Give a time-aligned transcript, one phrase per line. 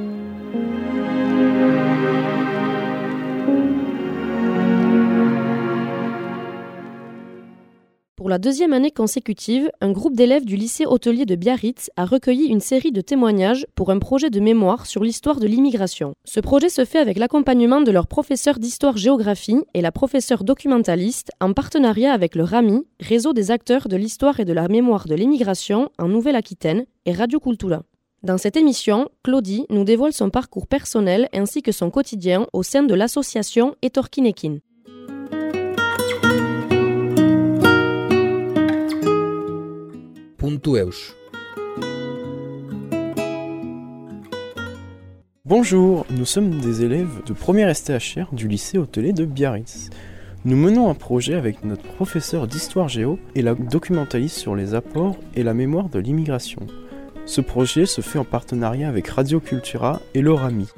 [8.26, 12.46] Pour la deuxième année consécutive, un groupe d'élèves du lycée hôtelier de Biarritz a recueilli
[12.46, 16.12] une série de témoignages pour un projet de mémoire sur l'histoire de l'immigration.
[16.24, 21.52] Ce projet se fait avec l'accompagnement de leur professeur d'histoire-géographie et la professeure documentaliste en
[21.52, 25.88] partenariat avec le RAMI, réseau des acteurs de l'histoire et de la mémoire de l'immigration
[25.96, 27.84] en Nouvelle-Aquitaine, et Radio Cultura.
[28.24, 32.82] Dans cette émission, Claudie nous dévoile son parcours personnel ainsi que son quotidien au sein
[32.82, 34.58] de l'association Etorkinekin.
[45.44, 49.90] Bonjour, nous sommes des élèves de première STHR du lycée hôtelier de Biarritz.
[50.44, 55.16] Nous menons un projet avec notre professeur d'histoire géo et la documentaliste sur les apports
[55.34, 56.60] et la mémoire de l'immigration.
[57.24, 60.68] Ce projet se fait en partenariat avec Radio Cultura et l'ORAMI.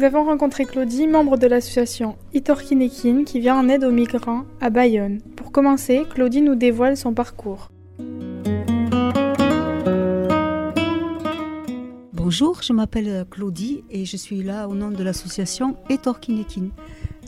[0.00, 4.70] Nous avons rencontré Claudie, membre de l'association Itorkinekin, qui vient en aide aux migrants à
[4.70, 5.20] Bayonne.
[5.36, 7.68] Pour commencer, Claudie nous dévoile son parcours.
[12.14, 16.70] Bonjour, je m'appelle Claudie et je suis là au nom de l'association Etorkinekin,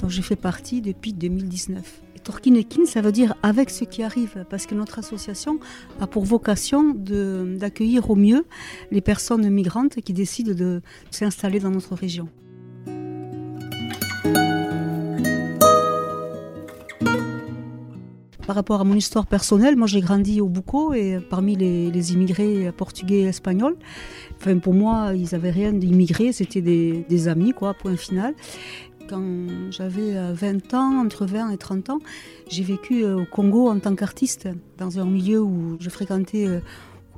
[0.00, 2.00] dont je fais partie depuis 2019.
[2.16, 5.60] Etorkinekin, ça veut dire avec ce qui arrive, parce que notre association
[6.00, 8.46] a pour vocation d'accueillir au mieux
[8.90, 12.30] les personnes migrantes qui décident de s'installer dans notre région.
[18.52, 22.70] Par rapport à mon histoire personnelle, moi j'ai grandi au Bucco et parmi les, immigrés
[22.76, 23.76] portugais et espagnols.
[24.38, 28.34] Enfin, pour moi, ils n'avaient rien d'immigrés, c'était des, amis, quoi, point final.
[29.08, 31.98] Quand j'avais 20 ans, entre 20 et 30 ans,
[32.50, 36.60] j'ai vécu euh, au Congo en tant qu'artiste, dans un milieu où je fréquentais euh,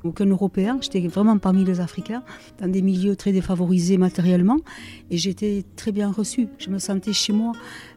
[0.05, 0.77] aucun Européen.
[0.81, 2.23] J'étais vraiment parmi les Africains,
[2.59, 4.59] dans des milieux très défavorisés matériellement,
[5.11, 6.47] et j'étais très bien reçue.
[6.57, 7.53] Je me sentais chez moi.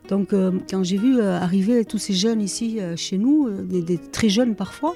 [0.09, 3.99] Donc, euh, quand j'ai vu euh, arriver tous ces jeunes ici euh, chez nous, des,
[3.99, 4.95] très jeunes parfois,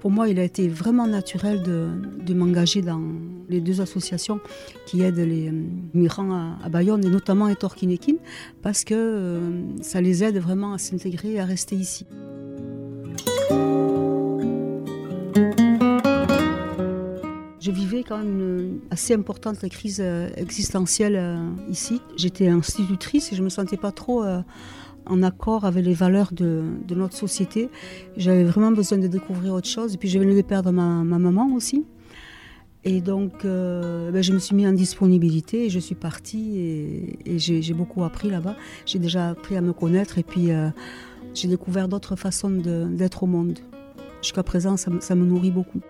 [0.00, 3.00] pour moi, il a été vraiment naturel de, m'engager dans
[3.48, 4.40] les deux associations
[4.86, 5.50] qui aident les
[5.94, 8.16] migrants à, Bayonne, et notamment à Torkinekin,
[8.60, 9.40] parce que
[9.80, 12.04] ça les aide vraiment à s'intégrer et à rester ici.
[17.64, 21.38] Je vivais quand même une assez importante crise euh, existentielle euh,
[21.70, 22.02] ici.
[22.14, 24.42] J'étais institutrice et je ne me sentais pas trop euh,
[25.06, 27.70] en accord avec les valeurs de, notre société.
[28.18, 29.94] J'avais vraiment besoin de découvrir autre chose.
[29.94, 31.86] Et puis je venais de perdre ma, maman aussi.
[32.84, 37.72] Et donc ben, je me suis mis en disponibilité et je suis partie et, j'ai
[37.72, 38.56] beaucoup appris là-bas.
[38.84, 40.50] J'ai déjà appris à me connaître et puis
[41.32, 43.58] j'ai découvert d'autres façons d'être au monde.
[44.20, 45.80] Jusqu'à présent, ça, ça me nourrit beaucoup.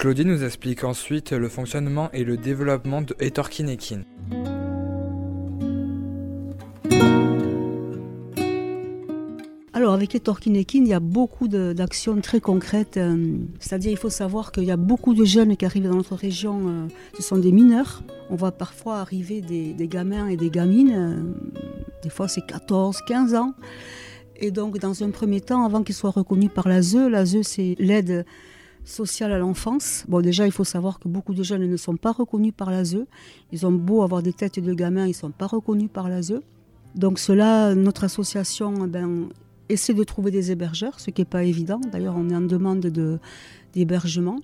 [0.00, 4.04] Claudie nous explique ensuite le fonctionnement et le développement de Etorkinekin.
[9.80, 12.96] Alors avec Etorkinekin, il y a beaucoup d'actions très concrètes.
[12.96, 16.16] Euh, c'est-à-dire il faut savoir qu'il y a beaucoup de jeunes qui arrivent dans notre
[16.16, 18.02] région, euh, ce sont des mineurs.
[18.30, 21.60] On voit parfois arriver des, gamins et des gamines, euh,
[22.02, 23.54] des fois c'est 14, 15 ans.
[24.40, 28.24] Et donc dans un premier temps, avant qu'ils soient reconnus par l'ASE, l'ASE c'est l'aide
[28.84, 30.04] sociale à l'enfance.
[30.08, 33.04] Bon, déjà, il faut savoir que beaucoup de jeunes ne sont pas reconnus par l'ASE.
[33.52, 36.40] Ils ont beau avoir des têtes de gamins, ils ne sont pas reconnus par l'ASE.
[36.94, 39.28] Donc cela, notre association eh ben,
[39.68, 41.80] essaie de trouver des hébergeurs, ce qui n'est pas évident.
[41.92, 42.80] D'ailleurs, on est en demande
[43.74, 44.40] d'hébergement.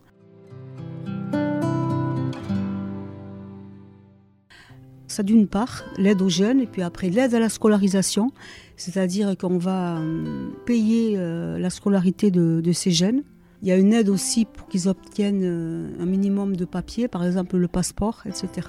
[5.09, 8.33] Ça d'une part, l'aide aux jeunes, et puis après l'aide à la scolarisation,
[8.77, 13.23] c'est-à-dire qu'on va euh, payer euh, la scolarité de ces jeunes
[13.63, 17.25] il y a une aide aussi pour qu'ils obtiennent euh, un minimum de papiers, par
[17.25, 18.69] exemple le passeport, etc.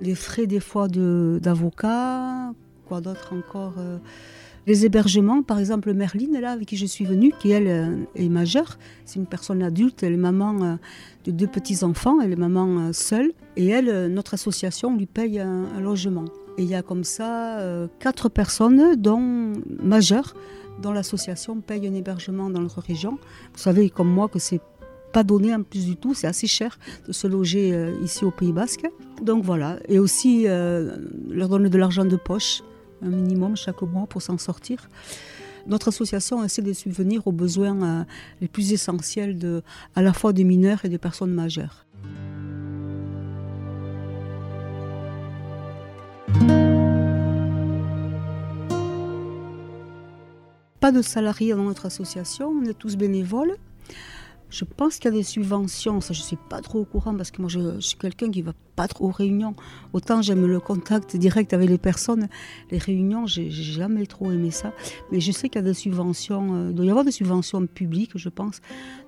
[0.00, 2.52] Les frais des fois d'avocat,
[2.86, 3.74] quoi d'autre encore
[4.66, 8.78] Les hébergements, par exemple Merline, là, avec qui je suis venue, qui elle est majeure,
[9.04, 10.78] c'est une personne adulte, elle est maman
[11.24, 16.24] de deux petits-enfants, elle est maman seule, et elle, notre association lui paye un logement.
[16.56, 17.58] Et il y a comme ça
[17.98, 19.52] quatre personnes, dont
[19.82, 20.34] majeures,
[20.80, 23.18] dont l'association paye un hébergement dans notre région.
[23.52, 24.60] Vous savez comme moi que c'est
[25.14, 28.32] pas donné en plus du tout, c'est assez cher de se loger euh, ici au
[28.32, 28.84] Pays Basque.
[29.22, 30.96] Donc voilà, et aussi euh,
[31.30, 32.62] leur donner de l'argent de poche,
[33.00, 34.88] un minimum chaque mois pour s'en sortir.
[35.68, 38.04] Notre association essaie de subvenir aux besoins euh,
[38.40, 39.62] les plus essentiels
[39.94, 41.83] à la fois des mineurs et des personnes majeures.
[50.80, 53.56] Pas de salariés dans notre association, on est tous bénévoles.
[54.54, 57.12] Je pense qu'il y a des subventions, ça je ne suis pas trop au courant
[57.16, 59.56] parce que moi je, suis quelqu'un qui ne va pas trop aux réunions.
[59.92, 62.28] Autant j'aime le contact direct avec les personnes,
[62.70, 64.72] les réunions, j'ai jamais trop aimé ça.
[65.10, 67.66] Mais je sais qu'il y a des subventions, euh, il doit y avoir des subventions
[67.66, 68.60] publiques, je pense,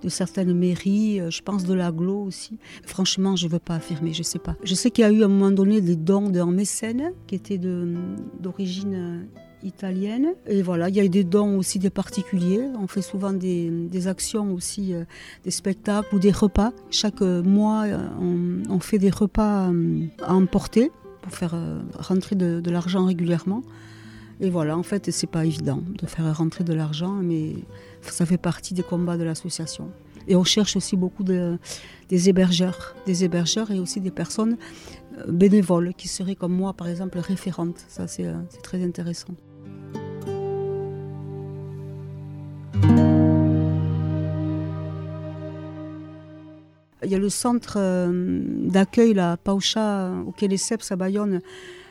[0.02, 2.58] de certaines mairies, euh, je pense de l'aglo aussi.
[2.84, 4.56] Franchement, je ne veux pas affirmer, je ne sais pas.
[4.64, 7.36] Je sais qu'il y a eu à un moment donné des dons d'un mécène qui
[7.36, 7.60] était
[8.40, 9.28] d'origine
[9.62, 10.34] italienne.
[10.46, 12.62] Et voilà, il y a des dons aussi des particuliers.
[12.80, 15.04] On fait souvent des, actions aussi, euh,
[15.44, 16.72] des spectacles ou des repas.
[16.90, 20.90] Chaque mois, euh, on, fait des repas euh, à emporter
[21.22, 21.56] pour faire
[21.98, 23.62] rentrer de, l'argent régulièrement.
[24.40, 27.54] Et voilà, en fait, c'est pas évident de faire rentrer de l'argent, mais
[28.02, 29.90] ça fait partie des combats de l'association.
[30.28, 31.58] Et on cherche aussi beaucoup de,
[32.10, 34.56] des hébergeurs, des hébergeurs et aussi des personnes
[35.26, 37.84] bénévoles qui seraient comme moi, par exemple, référentes.
[37.88, 38.30] Ça, c'est
[38.62, 39.34] très intéressant.
[47.06, 51.40] Il y a le centre euh, d'accueil, la Paucha, au Quai les Ceps à Bayonne.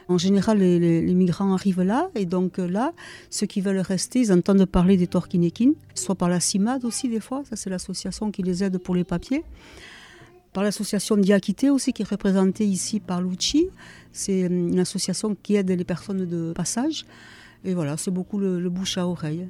[0.10, 2.92] En général, les, migrants arrivent là, et donc euh, là,
[3.30, 7.22] ceux qui veulent rester, ils entendent parler des Torkinekin, soit par la CIMAD aussi, des
[7.22, 9.46] fois, ça c'est l'association qui les aide pour les papiers,
[10.52, 13.70] par l'association Diakité aussi, qui est représentée ici par Lucci,
[14.12, 17.06] c'est euh, une association qui aide les personnes de passage,
[17.64, 19.48] et voilà, c'est beaucoup le bouche à oreille.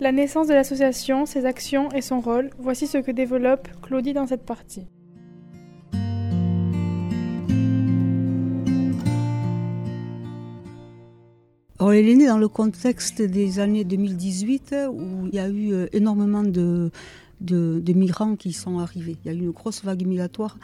[0.00, 4.28] La naissance de l'association, ses actions et son rôle, voici ce que développe Claudie dans
[4.28, 4.86] cette partie.
[11.80, 15.86] elle est née dans le contexte des années 2018 où il y a eu euh,
[15.92, 16.90] énormément de,
[17.40, 19.16] migrants qui sont arrivés.
[19.24, 20.58] Il y a eu une grosse vague migratoire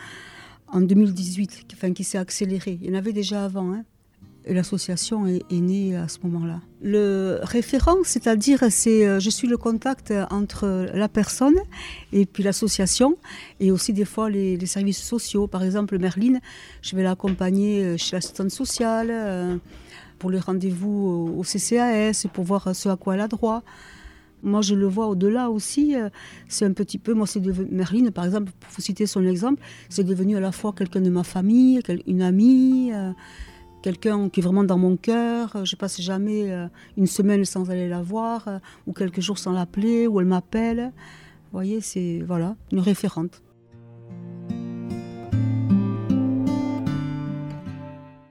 [0.68, 2.78] en 2018 enfin, qui s'est accélérée.
[2.80, 3.84] Il y en avait déjà avant, hein,
[4.52, 6.60] l'association est, née à ce moment-là.
[6.82, 11.56] Le référent, c'est-à-dire, c'est, euh, je suis le contact entre la personne
[12.12, 13.16] et puis l'association,
[13.60, 15.46] et aussi des fois les, services sociaux.
[15.46, 16.40] Par exemple, Merline,
[16.82, 19.56] je vais l'accompagner euh, chez l'assistante sociale euh,
[20.18, 23.62] pour les rendez-vous au CCAS, pour voir ce à quoi elle a droit.
[24.42, 25.94] Moi, je le vois au-delà aussi.
[26.48, 29.62] C'est un petit peu, moi, c'est devenu, Merline, par exemple, pour vous citer son exemple,
[29.88, 32.92] c'est devenu à la fois quelqu'un de ma famille, une amie
[33.84, 35.54] quelqu'un qui est vraiment dans mon cœur.
[35.56, 39.36] Euh, je passe jamais euh, une semaine sans aller la voir, euh, ou quelques jours
[39.36, 40.90] sans l'appeler, ou elle m'appelle.
[41.52, 43.42] Vous voyez, c'est voilà, une référente.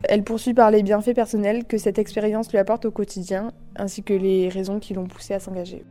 [0.06, 4.14] Elle poursuit par les bienfaits personnels que cette expérience lui apporte au quotidien, ainsi que
[4.14, 5.86] les raisons qui l'ont poussée à s'engager.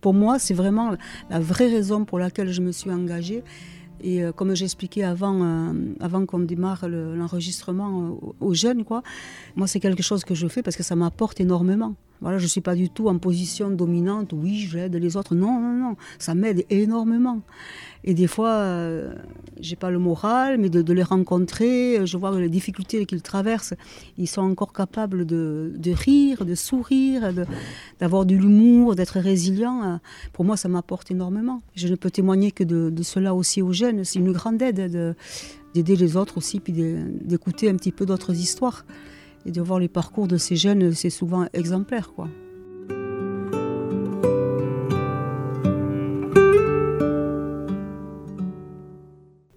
[0.00, 0.96] Pour moi, c'est vraiment
[1.28, 3.42] la vraie raison pour laquelle je me suis engagée.
[4.02, 9.02] Et euh, comme j'expliquais avant, euh, avant qu'on démarre l'enregistrement euh, aux jeunes, quoi,
[9.56, 11.94] moi c'est quelque chose que je fais parce que ça m'apporte énormément.
[12.20, 15.34] Voilà, je ne suis pas du tout en position dominante, oui, j'aide les autres.
[15.34, 17.40] Non, non, non, ça m'aide énormément.
[18.04, 19.14] Et des fois, euh,
[19.58, 23.74] j'ai pas le moral, mais de, les rencontrer, je vois les difficultés qu'ils traversent.
[24.18, 27.32] Ils sont encore capables de, rire, de sourire,
[27.98, 30.00] d'avoir de, l'humour, d'être résilients.
[30.32, 31.62] Pour moi, ça m'apporte énormément.
[31.74, 34.04] Je ne peux témoigner que de, cela aussi aux jeunes.
[34.04, 35.14] C'est une grande aide
[35.74, 38.84] d'aider les autres aussi, puis d'écouter un petit peu d'autres histoires.
[39.46, 42.28] Et de voir les parcours de ces jeunes, c'est souvent exemplaire, quoi.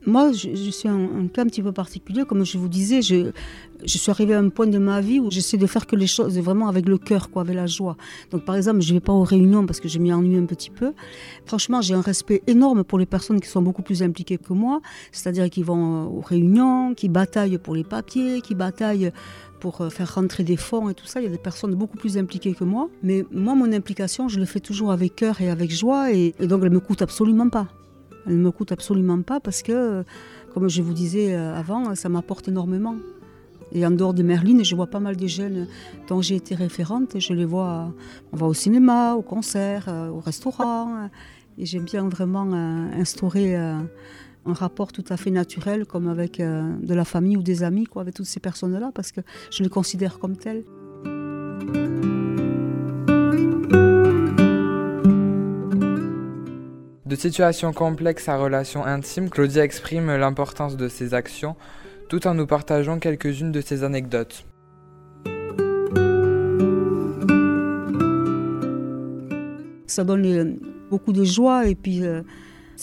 [0.06, 2.24] Moi, je, suis un, cas un petit peu particulier.
[2.24, 3.32] Comme je vous disais, je,
[3.84, 6.06] je suis arrivée à un point de ma vie où j'essaie de faire que les
[6.06, 7.98] choses vraiment avec le cœur, quoi, avec la joie.
[8.30, 10.46] Donc, par exemple, je ne vais pas aux réunions parce que je m'y ennuie un
[10.46, 10.94] petit peu.
[11.46, 14.82] Franchement, j'ai un respect énorme pour les personnes qui sont beaucoup plus impliquées que moi,
[15.12, 19.12] c'est-à-dire qui vont aux réunions, qui bataillent pour les papiers, qui bataillent
[19.63, 21.22] pour euh, faire rentrer des fonds et tout ça.
[21.22, 22.89] Il y a des personnes beaucoup plus impliquées que moi.
[23.01, 26.12] Mais moi, mon implication, je le fais toujours avec cœur et avec joie.
[26.12, 27.70] Et, donc, elle ne me coûte absolument pas.
[28.27, 30.03] Elle ne me coûte absolument pas parce que,
[30.53, 32.98] comme je vous disais euh, avant, ça m'apporte énormément.
[33.72, 35.67] Et en dehors de Merline, je vois pas mal de jeunes
[36.10, 37.17] dont j'ai été référente.
[37.17, 37.93] Je les vois,
[38.34, 41.10] on va au cinéma, au concert, euh, au restaurant.
[41.58, 42.51] Et j'aime bien vraiment
[43.00, 43.55] instaurer
[44.46, 47.86] un rapport tout à fait naturel, comme avec euh, de la famille ou des amis,
[47.86, 49.22] quoi, avec toutes ces personnes-là, parce que
[49.52, 50.64] je les considère comme telles.
[57.06, 61.56] De situations complexes à relations intimes, Claudia exprime l'importance de ses actions
[62.10, 64.46] tout en nous partageant quelques-unes de ses anecdotes.
[69.94, 70.58] ça donne
[70.90, 72.02] beaucoup de joie et puis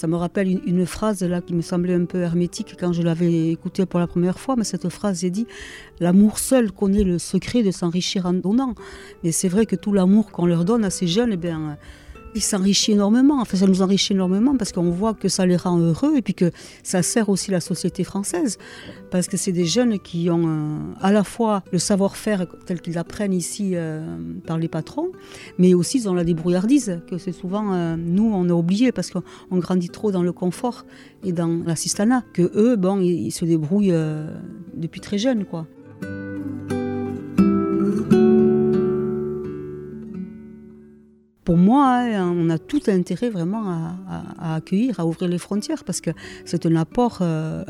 [0.00, 3.50] ça me rappelle une, phrase là qui me semblait un peu hermétique quand je l'avais
[3.50, 5.46] écoutée pour la première fois, mais cette phrase est dit
[6.00, 8.74] L'amour seul connaît le secret de s'enrichir en donnant.
[9.22, 11.76] Mais c'est vrai que tout l'amour qu'on leur donne à ces jeunes, eh bien,
[12.34, 13.40] il s'enrichit énormément.
[13.40, 16.34] Enfin, ça nous enrichit énormément parce qu'on voit que ça les rend heureux et puis
[16.34, 16.50] que
[16.82, 18.58] ça sert aussi la société française.
[19.10, 22.98] Parce que c'est des jeunes qui ont euh, à la fois le savoir-faire tel qu'ils
[22.98, 24.04] apprennent ici euh,
[24.46, 25.10] par les patrons,
[25.58, 29.10] mais aussi ils ont la débrouillardise que c'est souvent euh, nous on a oublié parce
[29.10, 30.84] qu'on grandit trop dans le confort
[31.24, 32.22] et dans l'assistanat.
[32.32, 33.94] Que eux, bon, ils, se débrouillent
[34.74, 35.66] depuis très jeunes, quoi.
[41.50, 43.64] Pour moi, hein, on a tout intérêt vraiment
[44.38, 46.10] à, accueillir, à ouvrir les frontières, parce que
[46.44, 47.64] c'est un apport euh,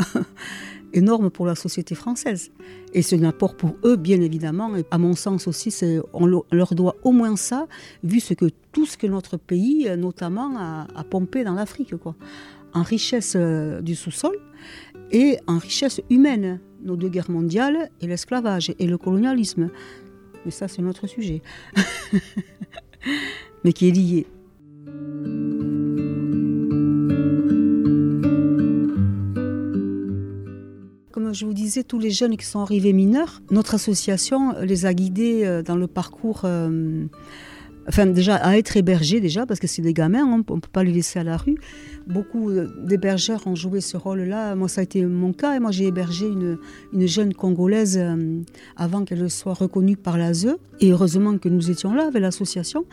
[0.93, 2.51] énorme pour la société française.
[2.93, 4.77] Et c'est un apport pour eux, bien évidemment.
[4.77, 5.75] Et à mon sens aussi,
[6.13, 7.69] on leur doit au moins ça,
[8.05, 11.95] vu ce que, tout ce que notre pays, notamment, a, pompé dans l'Afrique.
[12.75, 14.37] En richesse euh, du sous-sol
[15.11, 16.61] et en richesse humaine.
[16.83, 19.71] Nos deux guerres mondiales et l'esclavage et le colonialisme.
[20.45, 21.41] Mais ça, c'est notre sujet.
[23.65, 24.27] mais qui est lié.
[31.13, 34.95] Comme je vous disais, tous les jeunes qui sont arrivés mineurs, notre association les a
[34.95, 37.05] guidés euh, dans le parcours, euh,
[37.89, 40.69] enfin déjà à être hébergés déjà, parce que c'est des gamins, hein, on ne peut
[40.73, 41.57] pas les laisser à la rue.
[42.07, 44.55] Beaucoup euh, d'hébergeurs ont joué ce rôle-là.
[44.55, 46.59] Moi, ça a été mon cas, et moi j'ai hébergé une,
[46.93, 48.01] une, jeune Congolaise
[48.77, 50.57] avant qu'elle soit reconnue par l'ASE.
[50.81, 52.87] Et heureusement que nous étions là avec l'association.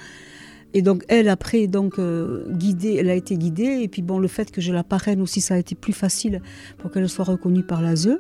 [0.74, 4.28] Et donc elle après donc euh, guidée, elle a été guidée et puis bon le
[4.28, 6.42] fait que je la parraine aussi ça a été plus facile
[6.78, 8.18] pour qu'elle soit reconnue par l'ASE.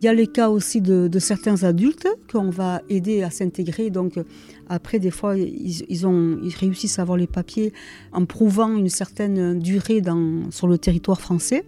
[0.00, 3.90] Il y a les cas aussi de, certains adultes qu'on va aider à s'intégrer.
[3.90, 4.14] Donc
[4.68, 7.72] après, des fois, ils, réussissent à avoir les papiers
[8.12, 10.00] en prouvant une certaine durée
[10.50, 11.64] sur le territoire français.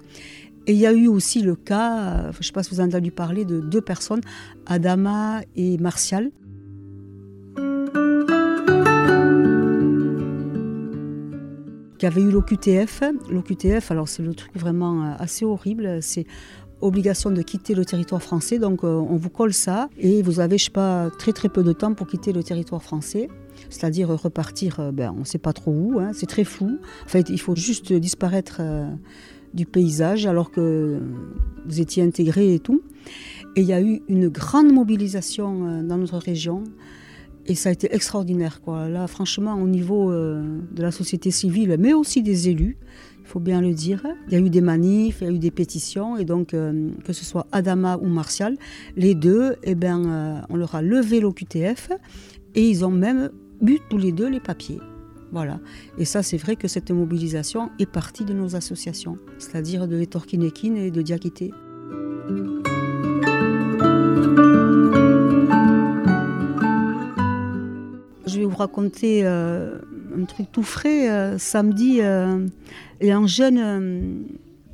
[0.71, 2.79] Et il y a eu aussi le cas, euh, je ne sais pas si vous
[2.79, 4.21] en avez entendu parler, de deux personnes,
[4.67, 6.31] Adama et Martial.
[11.99, 13.03] qui avaient eu l'OQTF.
[13.31, 16.25] L'OQTF, alors c'est le truc vraiment euh, assez horrible, c'est
[16.81, 18.61] obligation de quitter le territoire français.
[18.61, 21.65] Donc euh, on vous colle ça et vous avez, je sais pas, très très peu
[21.65, 23.29] de temps pour quitter le territoire français.
[23.71, 26.79] C'est-à-dire repartir, ben, on ne sait pas trop où, hein, c'est très flou.
[27.05, 28.62] En fait, il faut juste disparaître
[29.54, 31.00] du paysage alors que
[31.66, 32.83] vous étiez intégrés et tout.
[33.57, 36.64] Et il y a eu une grande mobilisation euh, dans notre région.
[37.47, 38.61] Et ça a été extraordinaire.
[38.61, 38.88] Quoi.
[38.88, 42.76] Là, franchement, au niveau euh, de la société civile, mais aussi des élus,
[43.21, 45.38] il faut bien le dire, il y a eu des manifs, il y a eu
[45.38, 46.16] des pétitions.
[46.16, 48.57] Et donc, euh, que ce soit Adama ou Martial,
[48.97, 51.90] les deux, eh ben, on leur a levé l'OQTF
[52.54, 53.30] et ils ont même
[53.66, 54.78] eu tous les deux les papiers.
[55.32, 55.60] Voilà.
[55.96, 60.75] Et ça, c'est vrai que cette mobilisation est partie de nos associations, c'est-à-dire de Etorkinekin
[60.75, 61.52] et de Diakité.
[68.26, 69.78] Je vais vous raconter euh,
[70.16, 71.10] un truc tout frais.
[71.10, 72.46] Euh, samedi, euh,
[73.00, 74.25] et un jeune.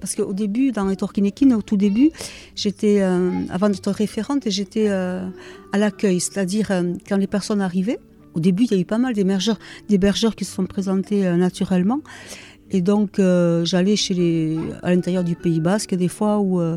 [0.00, 2.10] parce qu'au début, dans Etorkinekin, au tout début,
[2.54, 5.30] j'étais, avant d'être référente, j'étais à
[5.74, 6.70] l'accueil, c'est-à-dire
[7.08, 8.00] quand les personnes arrivaient,
[8.36, 12.00] au début, il y a eu pas mal d'hébergeurs qui se sont présentés euh, naturellement.
[12.70, 16.76] Et donc, euh, j'allais chez les, à l'intérieur du Pays Basque, des fois, ou, euh,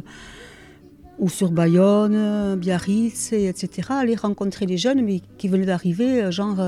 [1.27, 6.63] sur Bayonne, Biarritz, etc., aller rencontrer les jeunes, mais qui venaient d'arriver, genre,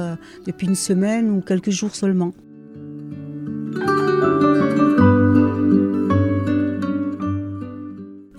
[0.45, 2.33] depuis une semaine ou quelques jours seulement.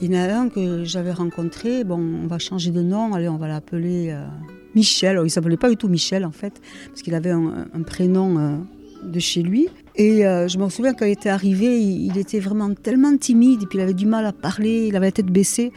[0.02, 3.30] Il y en a un que j'avais rencontré, bon, on va changer de nom, allez,
[3.30, 4.14] on va l'appeler
[4.74, 5.16] Michel.
[5.18, 8.56] il ne s'appelait pas du tout Michel en fait, parce qu'il avait un, prénom euh,
[9.04, 9.68] de chez lui.
[9.94, 13.66] Et euh, je me souviens quand il était arrivé, il, était vraiment tellement timide, et
[13.66, 15.72] puis il avait du mal à parler, il avait la tête baissée.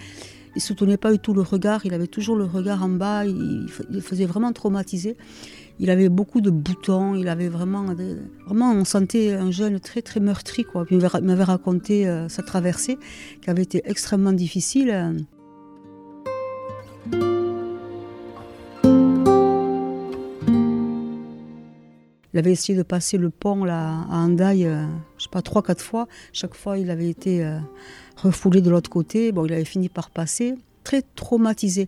[0.55, 3.25] Il ne soutenait pas du tout le regard, il avait toujours le regard en bas,
[3.25, 3.67] il,
[4.01, 5.17] faisait vraiment traumatiser.
[5.79, 7.83] Il avait beaucoup de boutons, il avait vraiment,
[8.45, 10.85] vraiment, on sentait un jeune très très meurtri quoi.
[10.89, 12.97] il m'avait raconté euh, sa traversée
[13.41, 15.25] qui avait été extrêmement difficile.
[22.35, 24.83] Il avait essayé de passer le pont là, à Andaï, euh,
[25.17, 26.05] je sais pas, trois, quatre fois.
[26.33, 27.59] Chaque fois, il avait été euh,
[28.17, 29.31] refoulé de l'autre côté.
[29.31, 30.55] Bon, il avait fini par passer.
[30.83, 31.87] Très traumatisé.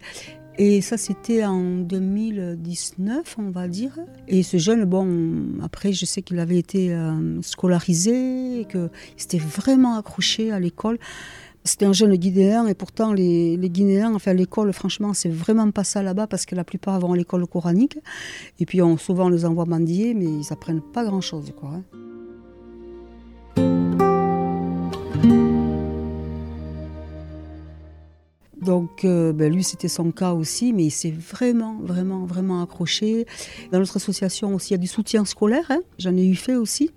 [0.58, 4.00] Et ça, c'était en 2019, on va dire.
[4.30, 9.98] Et ce jeune, bon, après, je sais qu'il avait été euh, scolarisé, qu'il s'était vraiment
[9.98, 10.98] accroché à l'école.
[11.68, 16.02] C'était un jeune guinéen et pourtant les, Guinéens, enfin l'école, franchement, c'est vraiment pas ça
[16.02, 18.00] là-bas parce que la plupart vont à l'école coranique
[18.60, 21.72] et puis souvent on les envoie mendier, mais ils apprennent pas grand-chose, quoi.
[21.74, 21.84] Hein.
[28.62, 33.26] Donc, euh, ben, lui, c'était son cas aussi, mais il s'est vraiment, vraiment, vraiment accroché.
[33.72, 35.66] Dans notre association aussi, il y a du soutien scolaire.
[35.70, 35.80] Hein.
[36.00, 36.92] J'en ai eu fait aussi.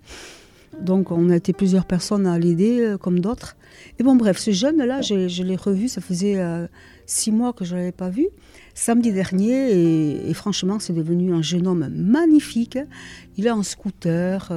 [0.82, 3.56] Donc, on a été plusieurs personnes à l'aider, euh, comme d'autres.
[3.98, 6.66] Et bon, bref, ce jeune-là, je, l'ai revu, ça faisait euh,
[7.06, 8.28] six mois que je ne l'avais pas vu,
[8.74, 12.78] samedi dernier, et, franchement, c'est devenu un jeune homme magnifique.
[13.36, 14.50] Il est en scooter.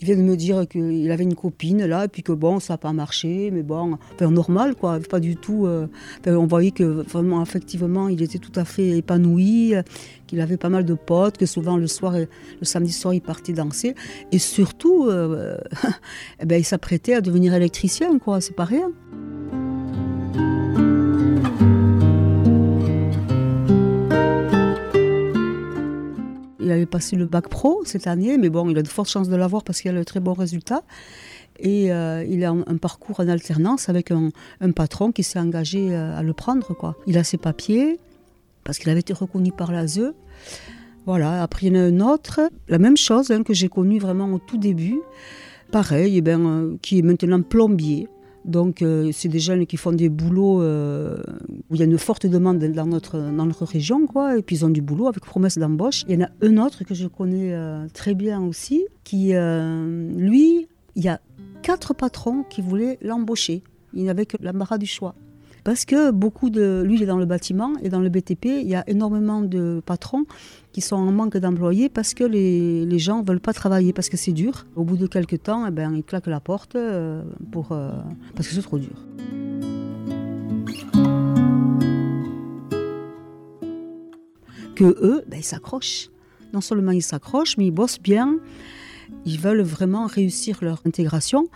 [0.00, 2.74] Il vient de me dire qu'il avait une copine là, et puis que bon, ça
[2.74, 5.66] n'a pas marché, mais bon, normal quoi, pas du tout.
[5.66, 5.86] Euh,
[6.26, 9.74] on voyait que vraiment, effectivement, il était tout à fait épanoui,
[10.26, 13.94] qu'il avait pas mal de potes, que souvent le samedi soir, il partait danser,
[14.32, 15.56] et surtout, euh,
[16.40, 18.92] eh ben, il s'apprêtait à devenir électricien, quoi, c'est pas rien.
[26.86, 29.36] Avait passé le bac pro cette année, mais bon, il a de fortes chances de
[29.36, 30.82] l'avoir parce qu'il a de très bons résultats.
[31.58, 34.30] Et euh, il a un, parcours en alternance avec un,
[34.74, 36.74] patron qui s'est engagé euh, à le prendre.
[36.74, 36.96] Quoi.
[37.06, 37.98] Il a ses papiers
[38.64, 40.12] parce qu'il avait été reconnu par l'ASE.
[41.06, 43.98] Voilà, après il y en a un autre, la même chose hein, que j'ai connu
[43.98, 45.00] vraiment au tout début.
[45.70, 48.08] Pareil, eh ben, euh, qui est maintenant plombier.
[48.46, 51.16] Donc, euh, c'est des jeunes qui font des boulots euh,
[51.68, 54.38] où il y a une forte demande dans notre, région, quoi.
[54.38, 56.04] Et puis, ils ont du boulot avec promesse d'embauche.
[56.08, 60.68] Il y en a un autre que je connais euh, très bien aussi, qui, lui,
[60.94, 61.20] il y a
[61.62, 63.64] quatre patrons qui voulaient l'embaucher.
[63.92, 65.14] Il n'avait que l'embarras du choix.
[65.66, 66.84] Parce que beaucoup de.
[66.86, 69.82] Lui, il est dans le bâtiment et dans le BTP, il y a énormément de
[69.84, 70.24] patrons
[70.70, 74.08] qui sont en manque d'employés parce que les, les gens ne veulent pas travailler, parce
[74.08, 74.68] que c'est dur.
[74.76, 77.90] Au bout de quelques temps, eh ben, ils claquent la porte euh, pour, euh,
[78.36, 78.94] parce que c'est trop dur.
[84.76, 86.10] Que eux, ben, ils s'accrochent.
[86.52, 88.38] Non seulement ils s'accrochent, mais ils bossent bien.
[89.24, 91.48] Ils veulent vraiment réussir leur intégration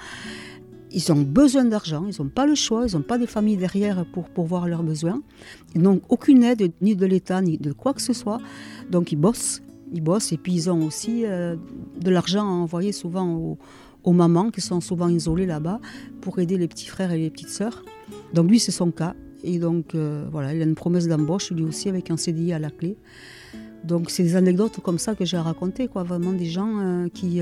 [0.93, 4.05] ils ont besoin d'argent, ils n'ont pas le choix, ils n'ont pas de famille derrière
[4.07, 5.23] pour pourvoir leurs besoins.
[5.75, 8.39] Ils n'ont aucune aide ni de l'État ni de quoi que ce soit.
[8.91, 11.57] Donc ils bossent, ils bossent et puis ils ont aussi euh,
[12.01, 13.57] de l'argent à envoyer souvent
[14.05, 15.81] aux, mamans qui sont souvent isolées là-bas
[16.21, 17.85] pour aider les petits frères et les petites sœurs.
[18.35, 21.63] Donc lui c'est son cas et donc euh, voilà, il a une promesse d'embauche lui
[21.63, 22.97] aussi avec un CDI à la clé.
[23.85, 27.09] Donc c'est des anecdotes comme ça que j'ai à raconter, quoi, vraiment des gens euh,
[27.09, 27.41] qui,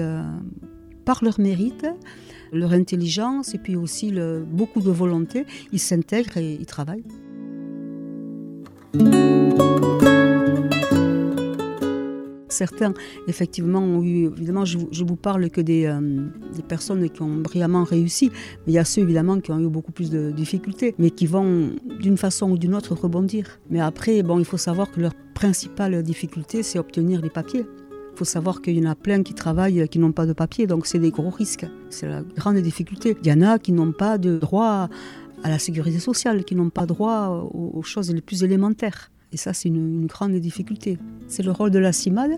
[1.04, 1.86] par leur mérite,
[2.52, 4.12] leur intelligence et puis aussi
[4.50, 7.04] beaucoup de volonté, ils s'intègrent et ils travaillent.
[12.48, 12.94] Certains,
[13.28, 16.00] effectivement, ont eu, évidemment, je, vous parle que des, euh,
[16.56, 18.30] des, personnes qui ont brillamment réussi,
[18.66, 21.26] mais il y a ceux, évidemment, qui ont eu beaucoup plus de difficultés, mais qui
[21.26, 23.60] vont, d'une façon ou d'une autre, rebondir.
[23.70, 27.64] Mais après, bon, il faut savoir que leur principale difficulté, c'est obtenir les papiers.
[28.18, 30.88] Faut savoir qu'il y en a plein qui travaillent qui n'ont pas de papier, donc
[30.88, 31.66] c'est des gros risques.
[31.88, 33.16] C'est la grande difficulté.
[33.22, 34.88] Il y en a qui n'ont pas de droit
[35.44, 39.12] à la sécurité sociale, qui n'ont pas droit aux, choses les plus élémentaires.
[39.32, 40.98] Et ça, c'est une, grande difficulté.
[41.28, 42.32] C'est le rôle de la CIMAD.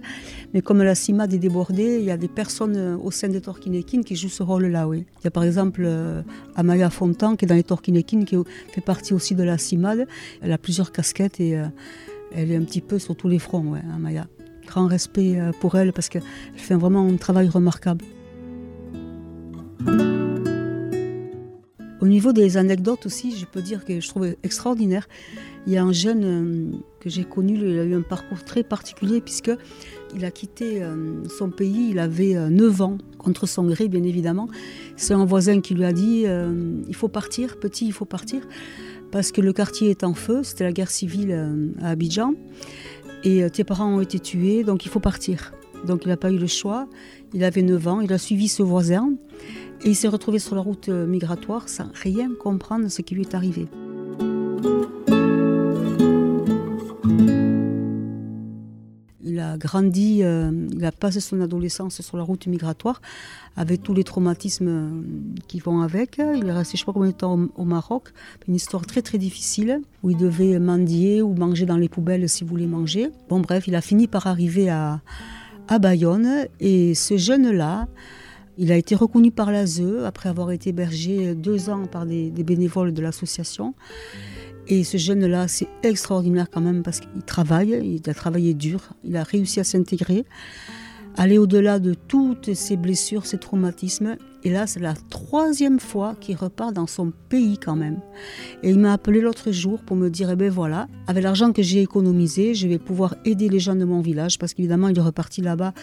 [0.53, 3.40] Mais comme la CIMAD est débordée, il y a des personnes euh, au sein des
[3.40, 4.87] Torkinekin qui jouent ce rôle-là.
[4.87, 5.07] Oui.
[5.21, 6.21] Il y a par exemple euh,
[6.57, 8.37] Amaya Fontan qui est dans les Torkinekin, qui
[8.71, 10.07] fait partie aussi de la CIMAD.
[10.43, 11.64] Elle a plusieurs casquettes et euh,
[12.35, 14.27] elle est un petit peu sur tous les fronts, ouais, Amaya
[14.70, 16.22] grand respect euh, pour elle parce qu'elle
[16.54, 18.04] fait vraiment un travail remarquable.
[22.00, 25.06] Au niveau des anecdotes aussi, je peux dire que je trouve extraordinaire.
[25.66, 28.62] Il y a un jeune euh, que j'ai connu, il a eu un parcours très
[28.62, 29.50] particulier puisque
[30.14, 34.48] il a quitté euh, son pays, il avait 9 ans, contre son gré bien évidemment.
[34.96, 36.24] C'est un voisin qui lui a dit
[36.88, 38.42] il faut partir, petit, il faut partir,
[39.11, 41.33] parce que le quartier est en feu, c'était la guerre civile
[41.83, 42.35] à Abidjan.
[43.24, 45.52] Et euh, tes parents ont été tués, donc il faut partir.
[45.87, 46.88] Donc il n'a pas eu le choix.
[47.33, 49.12] Il avait 9 ans, il a suivi ce voisin
[49.83, 53.14] et il s'est retrouvé sur la route euh, migratoire sans rien comprendre de ce qui
[53.14, 53.66] lui est arrivé.
[59.51, 63.01] A grandi, euh, il a passé son adolescence sur la route migratoire
[63.57, 64.91] avec tous les traumatismes euh,
[65.49, 66.19] qui vont avec.
[66.19, 68.13] Il est resté, je ne sais pas combien de temps au, Maroc.
[68.49, 72.47] Une histoire très très difficile où il devait mendier ou manger dans les poubelles s'il
[72.47, 73.11] voulait manger.
[73.29, 75.01] Bon, bref, il a fini par arriver à,
[75.69, 77.89] à Bayonne et ce jeune-là,
[78.59, 82.93] il a été reconnu par l'ASE après avoir été hébergé deux ans par des bénévoles
[82.93, 83.75] de l'association.
[84.72, 89.16] Et ce jeune-là, c'est extraordinaire quand même parce qu'il travaille, il a travaillé dur, il
[89.16, 90.24] a réussi à s'intégrer,
[91.16, 94.16] aller au-delà de toutes ses blessures, ses traumatismes.
[94.44, 98.00] Et là, c'est la troisième fois qu'il repart dans son pays quand même.
[98.62, 101.62] Et il m'a appelé l'autre jour pour me dire, eh ben voilà, avec l'argent que
[101.62, 105.02] j'ai économisé, je vais pouvoir aider les gens de mon village, parce qu'évidemment, il est
[105.02, 105.74] reparti là-bas.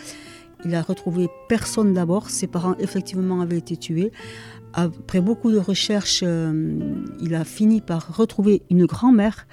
[0.68, 2.30] Il a retrouvé personne d'abord.
[2.30, 4.12] Ses parents, effectivement, avaient été tués.
[4.74, 6.78] Après beaucoup de recherches, euh,
[7.22, 9.48] il a fini par retrouver une grand-mère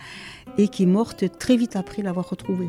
[0.59, 2.68] et qui est morte très vite après l'avoir retrouvée.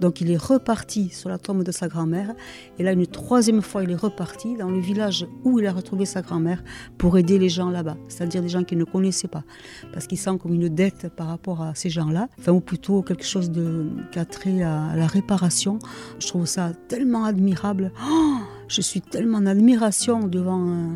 [0.00, 2.32] Donc il est reparti sur la tombe de sa grand-mère.
[2.78, 6.06] Et là, une troisième fois, il est reparti dans le village où il a retrouvé
[6.06, 6.62] sa grand-mère
[6.98, 9.44] pour aider les gens là-bas, c'est-à-dire des gens qu'il ne connaissait pas.
[9.92, 13.24] Parce qu'il sent comme une dette par rapport à ces gens-là, enfin, ou plutôt quelque
[13.24, 15.78] chose de, qui a trait à la réparation.
[16.18, 17.92] Je trouve ça tellement admirable.
[18.08, 20.88] Oh, je suis tellement en admiration devant, euh,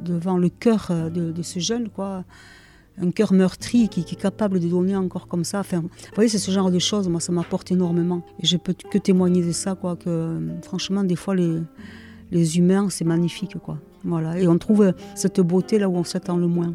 [0.00, 2.24] devant le cœur de, de ce jeune, quoi
[3.00, 5.62] un cœur meurtri qui, est capable de donner encore comme ça.
[5.62, 8.22] Vous voyez, c'est ce genre de choses, moi, ça m'apporte énormément.
[8.42, 11.60] Et je peux que témoigner de ça, quoi, que franchement, des fois, les,
[12.30, 13.78] les humains, c'est magnifique, quoi.
[14.04, 14.38] Voilà.
[14.38, 16.74] Et on trouve cette beauté là où on s'attend le moins.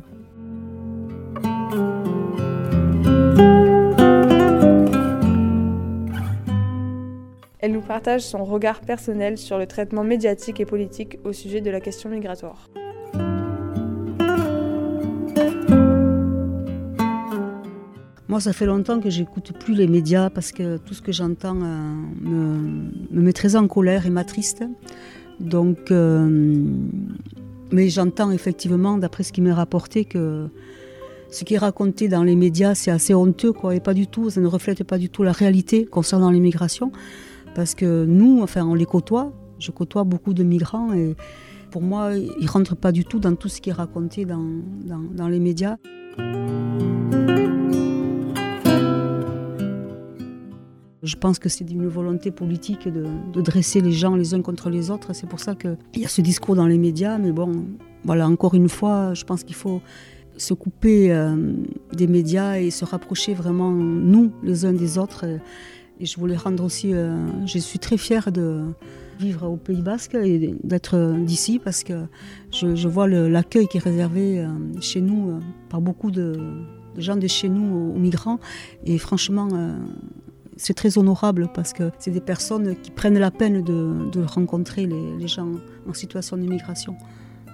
[7.60, 11.72] Elle nous partage son regard personnel sur le traitement médiatique et politique au sujet de
[11.72, 12.68] la question migratoire.
[18.34, 21.56] Moi, ça fait longtemps que j'écoute plus les médias parce que tout ce que j'entends
[21.62, 24.64] euh, me, met très en colère et m'attriste.
[25.40, 26.66] Donc, euh,
[27.72, 30.48] mais j'entends effectivement, d'après ce qui m'est rapporté, que
[31.30, 34.32] ce qui est raconté dans les médias, c'est assez honteux, quoi, et pas du tout,
[34.32, 36.92] ça ne reflète pas du tout la réalité concernant l'immigration,
[37.54, 39.32] parce que nous, enfin, on les côtoie.
[39.60, 41.16] Je côtoie beaucoup de migrants et
[41.70, 45.40] pour moi, ils rentrent pas du tout dans tout ce qui est raconté dans les
[45.40, 45.78] médias.
[51.04, 54.90] Je pense que c'est une volonté politique de, dresser les gens les uns contre les
[54.90, 55.14] autres.
[55.14, 57.18] C'est pour ça qu'il y a ce discours dans les médias.
[57.18, 57.66] Mais bon,
[58.06, 59.82] voilà, encore une fois, je pense qu'il faut
[60.38, 61.36] se couper euh,
[61.92, 65.26] des médias et se rapprocher vraiment, nous, les uns des autres.
[66.00, 66.94] Et je voulais rendre aussi.
[66.94, 68.64] Euh, je suis très fière de
[69.20, 72.06] vivre au Pays Basque et d'être d'ici parce que
[72.52, 74.48] je, vois l'accueil qui est réservé euh,
[74.80, 75.38] chez nous
[75.68, 76.40] par beaucoup de,
[76.98, 78.40] gens de chez nous aux, migrants.
[78.86, 79.50] Et franchement,
[80.58, 85.28] c'est très honorable parce que c'est des personnes qui prennent la peine de, rencontrer les,
[85.28, 85.52] gens
[85.88, 86.96] en situation d'immigration.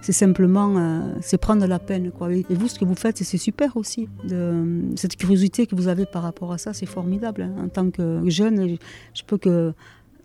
[0.01, 2.11] C'est simplement, euh, c'est prendre la peine.
[2.49, 4.07] Et vous, ce que vous faites, c'est super aussi.
[4.95, 7.41] Cette curiosité que vous avez par rapport à ça, c'est formidable.
[7.41, 7.65] Hein.
[7.65, 8.77] En tant que jeune,
[9.13, 9.73] je peux que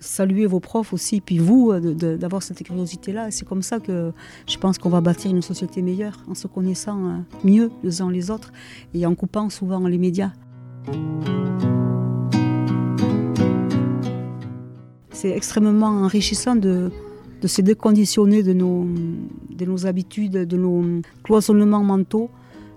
[0.04, 3.30] saluer vos profs aussi, puis vous, d'avoir cette curiosité-là.
[3.30, 4.12] C'est comme ça que
[4.46, 8.10] je pense qu'on va bâtir une société meilleure, en se connaissant euh, mieux les uns
[8.10, 8.52] les autres
[8.92, 10.32] et en coupant souvent les médias.
[15.24, 16.90] C'est extrêmement enrichissant de,
[17.46, 18.86] se déconditionner de nos,
[19.48, 22.28] de nos habitudes, de nos cloisonnements mentaux.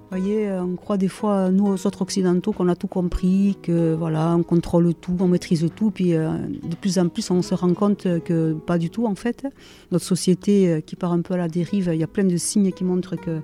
[0.10, 3.96] Vous voyez, on croit des fois, nous, aux autres occidentaux, qu'on a tout compris, que
[3.96, 6.30] voilà, on contrôle tout, on maîtrise tout, puis euh,
[6.64, 9.46] de plus en plus, on se rend compte que pas du tout, en fait.
[9.92, 12.38] Notre société euh, qui part un peu à la dérive, il y a plein de
[12.38, 13.42] signes qui montrent que,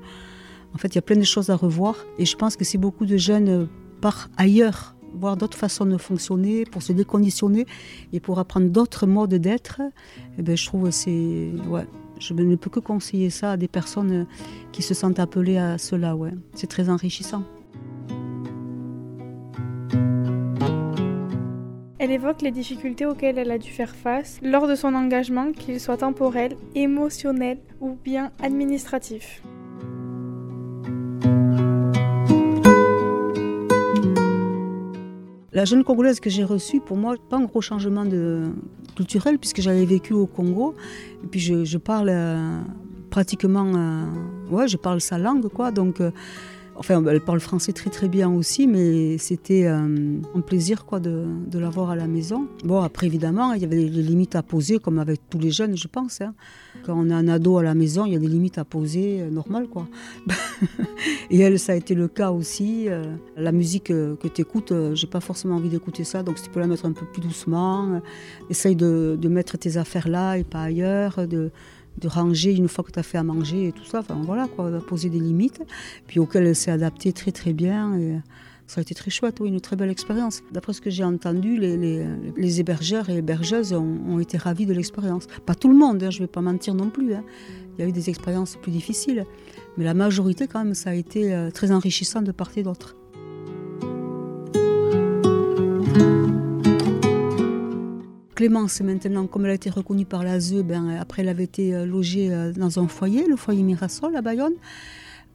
[0.73, 1.95] en fait, il y a plein de choses à revoir.
[2.19, 3.67] Et je pense que si beaucoup de jeunes
[3.99, 7.65] partent ailleurs voir d'autres façons de fonctionner, pour se déconditionner
[8.11, 9.81] et pour apprendre d'autres modes d'être,
[10.37, 11.51] eh ben, je trouve c'est.
[11.67, 11.87] Ouais,
[12.19, 14.25] je ne peux que conseiller ça à des personnes
[14.71, 16.15] qui se sentent appelées à cela.
[16.15, 16.31] Ouais.
[16.53, 17.43] C'est très enrichissant.
[21.99, 25.79] Elle évoque les difficultés auxquelles elle a dû faire face lors de son engagement, qu'il
[25.79, 29.41] soit temporel, émotionnel ou bien administratif.
[35.53, 38.49] La jeune Congolaise que j'ai reçue, pour moi, pas un gros changement de,
[38.95, 40.73] culturel puisque j'avais vécu au Congo.
[41.23, 42.59] Et puis je, parle euh,
[43.11, 44.05] pratiquement, euh,
[44.49, 45.71] ouais, je parle sa langue, quoi.
[45.71, 46.11] Donc euh,
[46.75, 51.25] Enfin, elle parle français très très bien aussi, mais c'était euh, un plaisir quoi, de,
[51.47, 52.47] de la voir à la maison.
[52.63, 55.77] Bon, après évidemment, il y avait des limites à poser, comme avec tous les jeunes,
[55.77, 56.21] je pense.
[56.21, 56.33] Hein.
[56.83, 59.21] Quand on a un ado à la maison, il y a des limites à poser,
[59.21, 59.87] euh, normal quoi.
[61.29, 62.89] Et elle, ça a été le cas aussi.
[62.89, 66.49] Euh, la musique que tu écoutes, j'ai pas forcément envie d'écouter ça, donc si tu
[66.49, 68.01] peux la mettre un peu plus doucement,
[68.49, 71.51] essaye de, de mettre tes affaires là et pas ailleurs, de
[71.99, 73.99] de ranger une fois que tu as fait à manger et tout ça.
[73.99, 75.61] Enfin voilà, quoi, poser des limites,
[76.07, 77.97] puis auxquelles elle s'est adaptée très très bien.
[77.97, 78.17] Et
[78.67, 80.41] ça a été très chouette, oui, une très belle expérience.
[80.51, 85.27] D'après ce que j'ai entendu, les, les, hébergeurs et hébergeuses ont, été ravis de l'expérience.
[85.45, 87.13] Pas tout le monde, hein, je ne vais pas mentir non plus.
[87.13, 87.23] Hein.
[87.77, 89.25] Il y a eu des expériences plus difficiles,
[89.77, 92.95] mais la majorité quand même, ça a été euh, très enrichissant de part et d'autre.
[98.33, 101.85] Clémence, maintenant, comme elle a été reconnue par l'ASE, ben, après elle avait été euh,
[101.85, 104.53] logée euh, dans un foyer, le foyer Mirasol à Bayonne.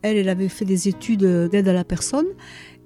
[0.02, 2.26] Elle, elle avait fait des études d'aide à la personne.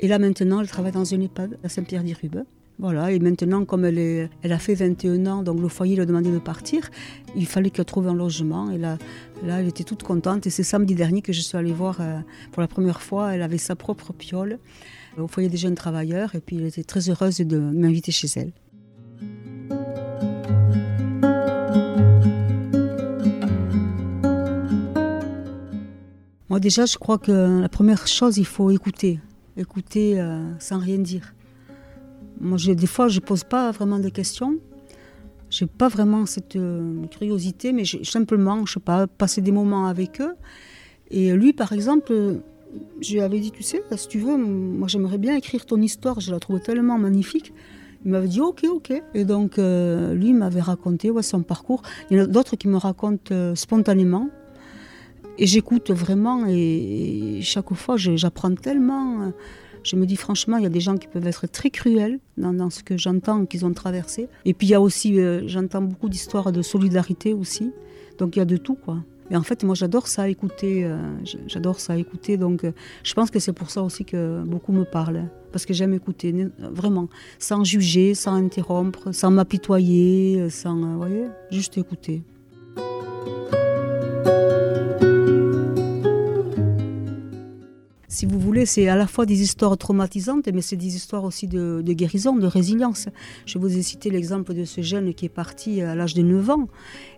[0.01, 2.45] Et là, maintenant, elle travaille dans une EHPAD à Saint-Pierre-d'Irube.
[2.79, 6.03] Voilà, et maintenant, comme elle, est, elle a fait 21 ans, donc le foyer lui
[6.03, 6.91] a demandé de partir,
[7.37, 8.71] il fallait qu'elle trouve un logement.
[8.71, 8.99] Et là,
[9.45, 10.47] là, elle était toute contente.
[10.47, 12.01] Et c'est samedi dernier que je suis allée voir
[12.51, 13.35] pour la première fois.
[13.35, 14.59] Elle avait sa propre piole
[15.19, 16.35] au foyer des jeunes travailleurs.
[16.35, 18.53] Et puis, elle était très heureuse de m'inviter chez elle.
[26.53, 29.21] Moi déjà, je crois que la première chose, il faut écouter.
[29.57, 31.33] Écouter euh, sans rien dire.
[32.43, 34.59] Moi, des fois, je ne pose pas vraiment de questions.
[35.49, 39.87] Je n'ai pas vraiment cette euh, curiosité, mais simplement, je sais pas, passer des moments
[39.87, 40.35] avec eux.
[41.11, 42.13] Et lui, par exemple,
[43.01, 46.21] je lui avais dit, tu sais, si tu veux, moi j'aimerais bien écrire ton histoire,
[46.21, 47.55] je la trouve tellement magnifique.
[48.05, 48.93] Il m'avait dit ok, ok.
[49.15, 51.81] Et donc euh, lui m'avait raconté ouais, son parcours.
[52.11, 54.29] Il y en a d'autres qui me racontent spontanément.
[55.39, 59.33] Et j'écoute vraiment et, chaque fois j'apprends tellement.
[59.83, 62.71] Je me dis franchement, il y a des gens qui peuvent être très cruels dans,
[62.71, 64.29] ce que j'entends qu'ils ont traversé.
[64.45, 67.73] Et puis il y a aussi, euh, j'entends beaucoup d'histoires de solidarité aussi.
[68.19, 68.99] Donc il y a de tout quoi.
[69.31, 70.99] Et en fait, moi j'adore ça écouter, euh,
[71.47, 72.37] j'adore ça écouter.
[72.37, 75.29] Donc euh, je pense que c'est pour ça aussi que beaucoup me parlent.
[75.51, 81.77] Parce que j'aime écouter, vraiment, sans juger, sans interrompre, sans m'apitoyer, sans, vous voyez, juste
[81.77, 82.23] écouter.
[88.23, 91.49] Si vous voulez, c'est à la fois des histoires traumatisantes, mais c'est des histoires aussi
[91.49, 93.09] de, guérison, de résilience.
[93.47, 96.51] Je vous ai cité l'exemple de ce jeune qui est parti à l'âge de 9
[96.51, 96.69] ans.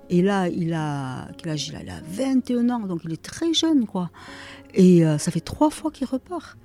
[0.09, 3.85] Et là, il a, il a, il a 21 ans, donc il est très jeune,
[3.85, 4.11] quoi.
[4.73, 6.57] Et euh, ça fait trois fois qu'il repart.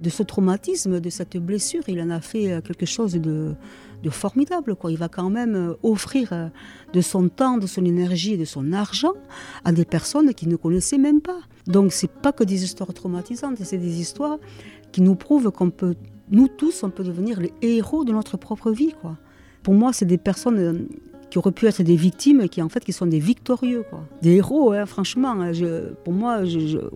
[0.00, 3.54] De ce traumatisme, de cette blessure, il en a fait euh, quelque chose de,
[4.10, 4.74] formidable.
[4.88, 6.50] Il va quand même euh, offrir
[6.92, 9.12] de son temps, de son énergie de son argent
[9.64, 11.40] à des personnes qui ne connaissaient même pas.
[11.66, 14.38] Donc c'est pas que des histoires traumatisantes, c'est des histoires
[14.92, 15.94] qui nous prouvent qu'on peut,
[16.30, 18.94] nous tous, on peut devenir les héros de notre propre vie.
[19.00, 19.16] Quoi.
[19.62, 20.88] Pour moi, c'est des personnes euh,
[21.30, 23.84] qui auraient pu être des victimes, qui en fait qui sont des victorieux.
[24.22, 25.40] Des héros, hein, franchement.
[25.40, 25.52] Hein,
[26.04, 26.40] pour moi,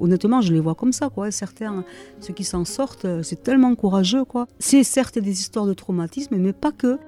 [0.01, 1.31] honnêtement, je les vois comme ça, quoi.
[1.31, 1.85] Certains,
[2.21, 4.25] ceux qui s'en sortent, euh, c'est tellement courageux.
[4.59, 6.99] C'est certes des histoires de traumatisme, mais pas que.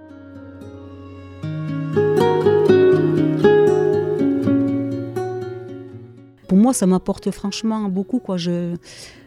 [6.56, 8.18] pour moi, ça m'apporte franchement beaucoup.
[8.18, 8.38] Quoi.
[8.38, 8.74] Je,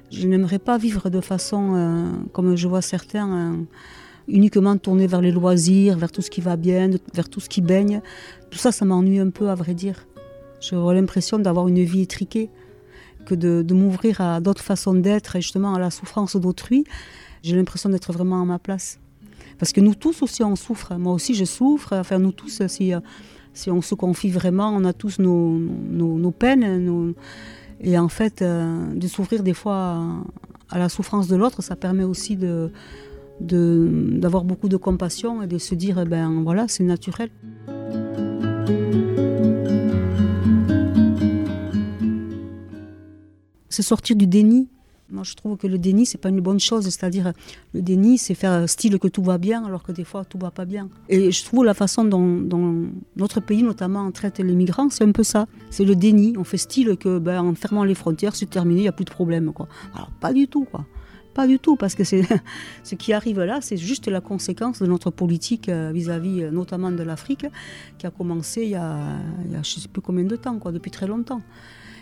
[0.10, 3.54] je n'aimerais pas vivre de façon, euh, comme je vois certains,
[4.30, 7.62] uniquement tournés vers les loisirs, vers tout ce qui va bien, vers tout ce qui
[7.62, 8.02] baigne.
[8.50, 10.06] Tout ça, ça m'ennuie un peu, à vrai dire.
[10.62, 12.50] J'aurais l'impression d'avoir une vie étriquée,
[13.26, 16.84] que de, m'ouvrir à d'autres façons d'être et justement à la souffrance d'autrui.
[17.44, 19.00] J'ai l'impression d'être vraiment à ma place.
[19.58, 20.96] Parce que nous tous aussi, on souffre.
[20.96, 21.94] Moi aussi, je souffre.
[21.94, 27.14] Enfin, nous tous, si on se confie vraiment, on a tous nos, peines.
[27.82, 30.04] Et en fait, euh, de s'ouvrir des fois
[30.70, 32.72] à, la souffrance de l'autre, ça permet aussi de,
[33.40, 37.30] d'avoir beaucoup de compassion et de se dire, eh ben voilà, c'est naturel.
[43.70, 44.68] C'est sortir du déni
[45.12, 46.84] moi, je trouve que le déni, c'est pas une bonne chose.
[46.86, 47.34] C'est-à-dire,
[47.74, 50.52] le déni, c'est faire style que tout va bien, alors que des fois, tout va
[50.52, 50.90] pas bien.
[51.08, 55.24] Et je trouve la façon dont, notre pays, notamment, traite les migrants, c'est un peu
[55.24, 55.48] ça.
[55.72, 56.36] C'est le déni.
[56.38, 59.06] On fait style que, ben, en fermant les frontières, c'est terminé, il n'y a plus
[59.06, 59.68] de problème, quoi.
[59.96, 60.86] Alors, pas du tout, quoi.
[61.40, 62.04] Pas du tout, parce que
[62.84, 66.92] ce qui arrive là, c'est juste la conséquence de notre politique euh, vis-à-vis, euh, notamment
[66.92, 67.46] de l'Afrique,
[67.98, 69.00] qui a commencé il y a,
[69.54, 71.42] je ne sais plus combien de temps, quoi, depuis très longtemps.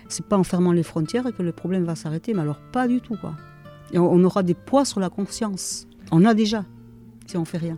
[0.09, 2.99] C'est pas en fermant les frontières que le problème va s'arrêter, mais alors pas du
[2.99, 3.15] tout.
[3.15, 3.35] Quoi.
[3.93, 5.87] On aura des poids sur la conscience.
[6.11, 6.65] On a déjà,
[7.27, 7.77] si on fait rien.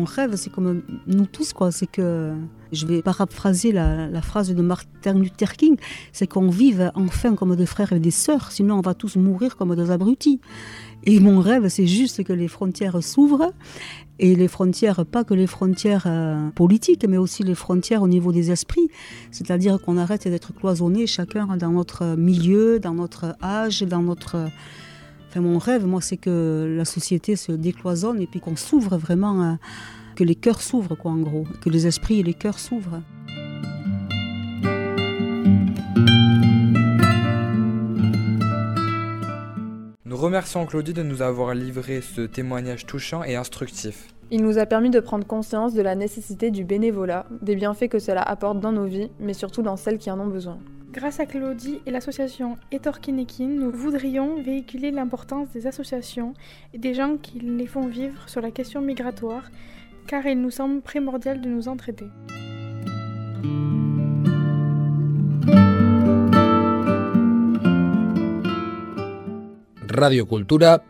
[0.00, 1.70] Mon rêve, c'est comme nous tous, quoi.
[1.70, 2.32] C'est que,
[2.72, 5.76] je vais paraphraser la, la phrase de Martin Luther King,
[6.12, 9.58] c'est qu'on vive enfin comme des frères et des sœurs, sinon on va tous mourir
[9.58, 10.40] comme des abrutis.
[11.04, 13.52] Et mon rêve, c'est juste que les frontières s'ouvrent.
[14.18, 18.32] Et les frontières, pas que les frontières euh, politiques, mais aussi les frontières au niveau
[18.32, 18.88] des esprits.
[19.30, 24.48] C'est-à-dire qu'on arrête d'être cloisonnés, chacun dans notre milieu, dans notre âge, dans notre...
[25.30, 29.56] Enfin, mon rêve, moi, c'est que la société se décloisonne et puis qu'on s'ouvre vraiment,
[30.16, 31.46] que les cœurs s'ouvrent, quoi, en gros.
[31.62, 33.00] Que les esprits et les cœurs s'ouvrent.
[40.20, 44.06] remercions Claudie de nous avoir livré ce témoignage touchant et instructif.
[44.30, 47.98] Il nous a permis de prendre conscience de la nécessité du bénévolat, des bienfaits que
[47.98, 50.58] cela apporte dans nos vies, mais surtout dans celles qui en ont besoin.
[50.92, 56.34] Grâce à Claudie et l'association Etorkinekin, nous voudrions véhiculer l'importance des associations
[56.74, 59.50] et des gens qui les font vivre sur la question migratoire,
[60.08, 62.08] car il nous semble primordial de nous entraider.
[69.88, 70.82] Radio Cultura